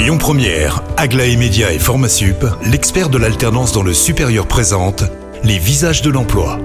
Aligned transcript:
Lyon 0.00 0.16
Première, 0.16 0.82
Aglaé 0.96 1.36
Média 1.36 1.74
et 1.74 1.78
Formasup, 1.78 2.46
l'expert 2.64 3.10
de 3.10 3.18
l'alternance 3.18 3.72
dans 3.72 3.82
le 3.82 3.92
supérieur 3.92 4.46
présente 4.46 5.04
les 5.44 5.58
visages 5.58 6.00
de 6.00 6.08
l'emploi. 6.08 6.58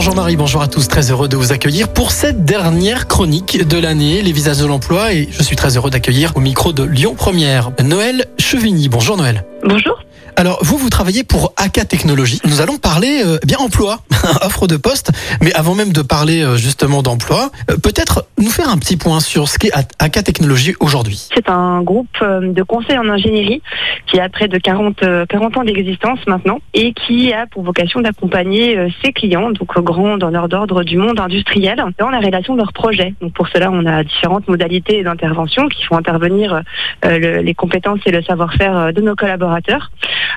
Jean-Marie, 0.00 0.36
bonjour 0.36 0.60
à 0.60 0.68
tous, 0.68 0.86
très 0.86 1.10
heureux 1.10 1.28
de 1.28 1.36
vous 1.38 1.50
accueillir 1.50 1.88
pour 1.88 2.12
cette 2.12 2.44
dernière 2.44 3.08
chronique 3.08 3.66
de 3.66 3.78
l'année, 3.78 4.20
les 4.20 4.32
visages 4.32 4.58
de 4.58 4.66
l'emploi, 4.66 5.14
et 5.14 5.28
je 5.30 5.42
suis 5.42 5.56
très 5.56 5.78
heureux 5.78 5.88
d'accueillir 5.88 6.32
au 6.34 6.40
micro 6.40 6.74
de 6.74 6.82
Lyon 6.82 7.14
Première, 7.14 7.70
Noël 7.82 8.26
Chevigny. 8.38 8.90
Bonjour 8.90 9.16
Noël. 9.16 9.46
Bonjour. 9.64 10.04
Alors 10.36 10.58
vous, 10.62 10.78
vous 10.78 10.88
travaillez 10.90 11.24
pour 11.24 11.52
AK 11.56 11.86
Technologies. 11.88 12.40
Nous 12.44 12.60
allons 12.60 12.78
parler 12.78 13.22
euh, 13.24 13.38
bien 13.46 13.58
emploi, 13.58 13.98
offre 14.42 14.66
de 14.66 14.76
poste. 14.76 15.10
Mais 15.42 15.52
avant 15.54 15.74
même 15.74 15.92
de 15.92 16.02
parler 16.02 16.42
euh, 16.42 16.56
justement 16.56 17.02
d'emploi, 17.02 17.50
euh, 17.70 17.76
peut-être 17.76 18.26
nous 18.38 18.48
faire 18.50 18.68
un 18.70 18.78
petit 18.78 18.96
point 18.96 19.20
sur 19.20 19.48
ce 19.48 19.58
qu'est 19.58 19.70
AK 19.98 20.24
Technologies 20.24 20.74
aujourd'hui. 20.80 21.28
C'est 21.34 21.48
un 21.48 21.82
groupe 21.82 22.08
de 22.22 22.62
conseil 22.62 22.98
en 22.98 23.08
ingénierie 23.08 23.60
qui 24.06 24.18
a 24.20 24.28
près 24.28 24.48
de 24.48 24.56
40, 24.58 25.02
euh, 25.02 25.26
40 25.26 25.58
ans 25.58 25.64
d'existence 25.64 26.18
maintenant 26.26 26.58
et 26.74 26.92
qui 26.94 27.32
a 27.32 27.46
pour 27.46 27.62
vocation 27.62 28.00
d'accompagner 28.00 28.88
ses 29.04 29.12
clients, 29.12 29.50
donc 29.50 29.68
grands 29.82 30.16
donneurs 30.16 30.48
d'ordre 30.48 30.84
du 30.84 30.96
monde 30.96 31.20
industriel, 31.20 31.82
dans 31.98 32.08
la 32.10 32.18
réalisation 32.18 32.54
de 32.54 32.58
leurs 32.60 32.72
projets. 32.72 33.14
Donc 33.20 33.32
pour 33.34 33.48
cela, 33.48 33.70
on 33.70 33.84
a 33.86 34.02
différentes 34.04 34.48
modalités 34.48 35.02
d'intervention 35.02 35.68
qui 35.68 35.84
font 35.84 35.96
intervenir 35.96 36.62
le- 37.04 37.40
les 37.42 37.54
compétences 37.54 38.00
et 38.06 38.10
le 38.10 38.22
savoir-faire 38.22 38.92
de 38.92 39.00
nos 39.00 39.14
collaborateurs. 39.16 39.90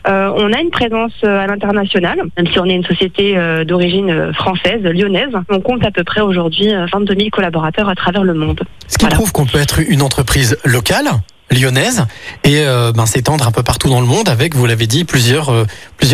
Euh, 0.07 0.31
on 0.35 0.51
a 0.51 0.59
une 0.59 0.69
présence 0.69 1.13
euh, 1.23 1.39
à 1.39 1.47
l'international, 1.47 2.17
même 2.37 2.47
si 2.51 2.59
on 2.59 2.65
est 2.65 2.75
une 2.75 2.83
société 2.83 3.37
euh, 3.37 3.63
d'origine 3.63 4.33
française, 4.33 4.81
lyonnaise. 4.83 5.29
On 5.49 5.61
compte 5.61 5.85
à 5.85 5.91
peu 5.91 6.03
près 6.03 6.21
aujourd'hui 6.21 6.73
euh, 6.73 6.85
22 6.91 7.15
000 7.15 7.29
collaborateurs 7.31 7.87
à 7.87 7.95
travers 7.95 8.23
le 8.23 8.33
monde. 8.33 8.61
Ce 8.87 8.97
qui 8.97 9.05
Voilà. 9.05 9.15
prouve 9.15 9.31
qu'on 9.31 9.45
peut 9.45 9.59
être 9.59 9.79
une 9.87 10.01
entreprise 10.01 10.57
locale, 10.65 11.07
lyonnaise, 11.53 12.05
et 12.43 12.59
euh, 12.59 12.91
ben, 12.91 13.05
s'étendre 13.05 13.47
un 13.47 13.51
peu 13.51 13.63
partout 13.63 13.89
dans 13.89 14.01
le 14.01 14.07
monde 14.07 14.29
avec, 14.29 14.55
vous 14.55 14.65
l'avez 14.65 14.87
dit, 14.87 15.03
plusieurs, 15.03 15.49
euh, 15.49 15.65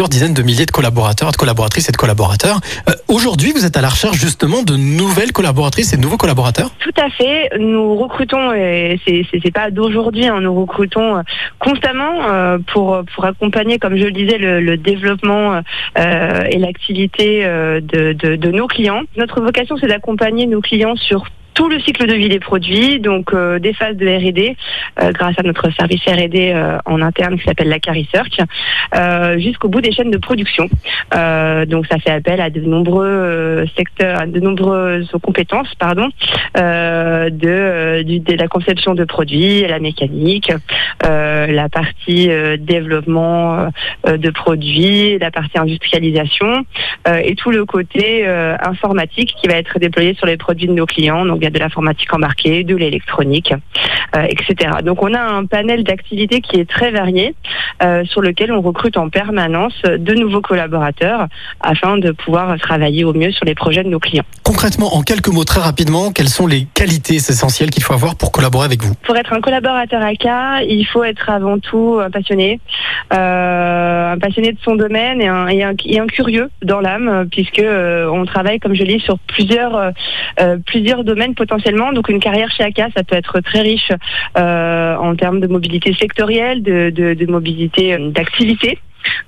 dizaines 0.10 0.34
de 0.34 0.44
milliers 0.44 0.66
de 0.66 0.72
collaborateurs, 0.72 1.32
de 1.32 1.38
collaboratrices 1.38 1.90
et 1.90 1.92
de 1.92 1.98
collaborateurs. 1.98 2.60
Euh, 2.88 2.94
aujourd'hui, 3.08 3.52
vous 3.52 3.66
êtes 3.66 3.78
à 3.78 3.82
la 3.82 3.90
recherche 3.90 4.18
justement 4.18 4.64
de 4.64 4.76
nouvelles 4.76 5.32
collaboratrices 5.32 5.94
et 5.94 5.98
de 5.98 6.02
nouveaux 6.02 6.18
collaborateurs? 6.18 6.72
Tout 6.80 6.94
à 7.02 7.10
fait. 7.10 7.50
Nous 7.60 7.96
recrutons, 7.96 8.54
et 8.54 9.00
c'est 9.06 9.54
pas 9.54 9.72
d'aujourd'hui, 9.72 10.28
hein, 10.28 10.42
nous 10.42 10.54
recrutons 10.54 11.22
constamment 11.60 12.58
pour 12.72 13.04
accompagner, 13.24 13.78
comme 13.78 13.98
je 13.98 14.06
le 14.06 14.12
disais, 14.12 14.38
le, 14.38 14.78
développement 14.78 15.62
et 15.98 16.58
l'activité 16.58 17.44
de, 17.44 18.14
de 18.14 18.52
nos 18.52 18.68
clients. 18.68 19.02
Notre 19.18 19.42
vocation, 19.42 19.76
c'est 19.78 19.88
d'accompagner 19.88 20.48
nos 20.48 20.62
clients 20.62 20.96
sur 20.96 21.26
tout 21.60 21.68
le 21.68 21.82
cycle 21.82 22.08
de 22.08 22.14
vie 22.14 22.30
des 22.30 22.40
produits, 22.40 23.02
donc 23.02 23.34
euh, 23.34 23.60
des 23.60 23.74
phases 23.74 23.98
de 23.98 24.08
R&D, 24.08 24.56
euh, 25.04 25.12
grâce 25.12 25.38
à 25.38 25.44
notre 25.44 25.70
service 25.72 26.00
R&D 26.08 26.54
euh, 26.56 26.78
en 26.86 27.02
interne 27.02 27.38
qui 27.38 27.44
s'appelle 27.44 27.68
la 27.68 27.80
Research, 27.92 28.40
euh, 28.96 29.38
jusqu'au 29.40 29.68
bout 29.68 29.82
des 29.82 29.92
chaînes 29.92 30.10
de 30.10 30.18
production. 30.18 30.70
Euh, 31.14 31.66
donc 31.66 31.86
ça 31.88 31.98
fait 31.98 32.12
appel 32.12 32.40
à 32.40 32.50
de 32.50 32.62
nombreux 32.62 33.06
euh, 33.06 33.66
secteurs, 33.76 34.22
à 34.22 34.26
de 34.26 34.40
nombreuses 34.40 35.12
compétences, 35.22 35.76
pardon, 35.78 36.08
de, 36.56 38.04
de 38.04 38.34
la 38.36 38.48
conception 38.48 38.96
de 38.96 39.04
produits, 39.04 39.68
la 39.68 39.80
mécanique, 39.80 40.54
la 41.04 41.68
partie 41.68 42.30
développement 42.60 43.70
de 44.08 44.30
produits, 44.30 45.18
la 45.20 45.32
partie 45.32 45.58
industrialisation 45.58 46.66
et 47.24 47.36
tout 47.36 47.52
le 47.52 47.66
côté 47.66 48.28
informatique 48.28 49.36
qui 49.42 49.48
va 49.48 49.56
être 49.56 49.80
déployé 49.80 50.14
sur 50.16 50.26
les 50.26 50.38
produits 50.38 50.68
de 50.68 50.74
nos 50.74 50.86
clients. 50.86 51.26
A 51.50 51.52
de 51.52 51.60
l'informatique 51.60 52.14
embarquée, 52.14 52.64
de 52.64 52.76
l'électronique, 52.76 53.54
euh, 54.16 54.24
etc. 54.24 54.72
Donc 54.84 55.04
on 55.04 55.14
a 55.14 55.22
un 55.22 55.46
panel 55.46 55.84
d'activités 55.84 56.42
qui 56.42 56.60
est 56.60 56.70
très 56.70 56.92
varié 56.92 57.36
euh, 57.84 58.04
sur 58.06 58.22
lequel 58.22 58.52
on 58.52 58.62
recrute 58.62 58.98
en 58.98 59.10
permanence 59.10 59.82
de 59.84 60.14
nouveaux 60.14 60.42
collaborateurs 60.42 61.28
afin 61.62 61.98
de 61.98 62.12
pouvoir 62.12 62.58
travailler 62.58 63.04
au 63.04 63.14
mieux 63.14 63.32
sur 63.32 63.46
les 63.46 63.56
projets 63.56 63.84
de 63.84 63.90
nos 63.90 64.00
clients. 64.00 64.24
Concrètement, 64.44 64.96
en 64.96 65.02
quelques 65.02 65.28
mots 65.28 65.44
très 65.44 65.62
rapidement, 65.62 66.12
quelles 66.12 66.30
sont 66.30 66.48
les 66.48 66.66
qualités 66.74 67.16
essentielles 67.16 67.70
qu'il 67.70 67.84
faut 67.84 67.94
avoir 67.94 68.16
pour 68.16 68.32
collaborer 68.32 68.66
avec 68.66 68.82
vous? 68.82 68.94
Pour 69.06 69.16
être 69.16 69.34
un 69.34 69.42
collaborateur 69.42 70.02
AK, 70.02 70.66
il 70.68 70.86
faut 70.92 71.04
être 71.04 71.30
avant 71.30 71.60
tout 71.60 72.00
un 72.04 72.10
passionné, 72.10 72.60
euh, 73.14 74.14
un 74.14 74.18
passionné 74.18 74.54
de 74.54 74.60
son 74.64 74.76
domaine 74.76 75.22
et 75.22 75.28
un, 75.28 75.48
et 75.48 75.64
un, 75.64 75.74
et 75.86 76.00
un 76.00 76.08
curieux 76.08 76.50
dans 76.64 76.80
l'âme, 76.80 77.28
puisque 77.32 77.64
on 77.64 78.26
travaille, 78.26 78.60
comme 78.60 78.76
je 78.76 78.84
l'ai, 78.84 79.00
sur 79.00 79.20
plusieurs 79.20 79.92
plusieurs 80.66 81.04
domaines 81.04 81.36
potentiellement. 81.44 81.92
Donc 81.94 82.10
une 82.10 82.20
carrière 82.28 82.52
chez 82.56 82.64
AK, 82.64 82.80
ça 82.96 83.04
peut 83.08 83.16
être 83.16 83.40
très 83.50 83.62
riche 83.62 83.92
euh, 84.38 84.96
en 84.96 85.16
termes 85.16 85.40
de 85.40 85.48
mobilité 85.48 85.94
sectorielle, 85.94 86.62
de, 86.62 86.92
de, 87.00 87.14
de 87.22 87.26
mobilité 87.38 87.94
euh, 87.94 88.10
d'activité. 88.18 88.72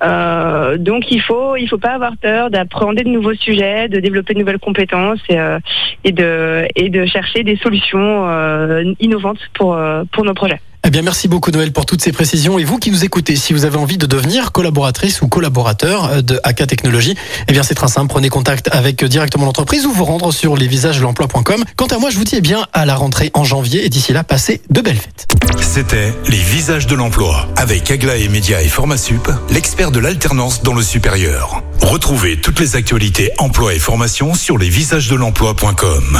Euh, 0.03 0.77
donc 0.77 1.01
il 1.15 1.21
faut 1.21 1.55
il 1.55 1.67
faut 1.71 1.77
pas 1.87 1.93
avoir 1.99 2.15
peur 2.17 2.49
d'apprendre 2.49 3.01
de 3.01 3.07
nouveaux 3.07 3.39
sujets, 3.47 3.87
de 3.87 3.99
développer 4.07 4.33
de 4.33 4.39
nouvelles 4.39 4.65
compétences 4.69 5.23
et, 5.29 5.39
euh, 5.39 5.59
et 6.03 6.11
de 6.11 6.67
et 6.75 6.89
de 6.89 7.05
chercher 7.05 7.43
des 7.43 7.57
solutions 7.65 8.27
euh, 8.27 8.83
innovantes 8.99 9.43
pour 9.57 9.69
euh, 9.73 10.03
pour 10.11 10.25
nos 10.25 10.33
projets. 10.33 10.61
Eh 10.91 10.99
bien, 10.99 11.03
merci 11.03 11.29
beaucoup 11.29 11.51
Noël 11.51 11.71
pour 11.71 11.85
toutes 11.85 12.01
ces 12.01 12.11
précisions. 12.11 12.59
Et 12.59 12.65
vous 12.65 12.77
qui 12.77 12.91
nous 12.91 13.05
écoutez, 13.05 13.37
si 13.37 13.53
vous 13.53 13.63
avez 13.63 13.77
envie 13.77 13.97
de 13.97 14.05
devenir 14.05 14.51
collaboratrice 14.51 15.21
ou 15.21 15.29
collaborateur 15.29 16.03
euh, 16.03 16.21
de 16.21 16.37
AK 16.43 16.67
Technologies, 16.67 17.15
eh 17.47 17.53
bien, 17.53 17.63
c'est 17.63 17.75
très 17.75 17.87
simple. 17.87 18.09
Prenez 18.09 18.27
contact 18.27 18.67
avec 18.73 19.01
euh, 19.01 19.07
directement 19.07 19.45
l'entreprise 19.45 19.85
ou 19.85 19.93
vous 19.93 20.03
rendre 20.03 20.33
sur 20.33 20.57
lesvisagesdelemploi.com. 20.57 21.63
Quant 21.77 21.85
à 21.85 21.97
moi, 21.97 22.09
je 22.09 22.17
vous 22.17 22.25
dis 22.25 22.35
eh 22.35 22.41
bien 22.41 22.67
à 22.73 22.85
la 22.85 22.95
rentrée 22.95 23.31
en 23.33 23.45
janvier 23.45 23.85
et 23.85 23.87
d'ici 23.87 24.11
là, 24.11 24.25
passez 24.25 24.59
de 24.69 24.81
belles 24.81 24.97
fêtes. 24.97 25.27
C'était 25.61 26.13
les 26.27 26.35
visages 26.35 26.87
de 26.87 26.95
l'emploi 26.95 27.47
avec 27.55 27.89
Aglaé 27.89 28.27
Média 28.27 28.61
et 28.61 28.67
Formasup, 28.67 29.31
l'expert 29.49 29.91
de 29.91 29.99
l'alternance 29.99 30.61
dans 30.61 30.73
le 30.73 30.83
supérieur. 30.83 31.63
Retrouvez 31.79 32.41
toutes 32.41 32.59
les 32.59 32.75
actualités 32.75 33.31
emploi 33.37 33.73
et 33.75 33.79
formation 33.79 34.33
sur 34.33 34.57
lesvisagesdelemploi.com. 34.57 36.19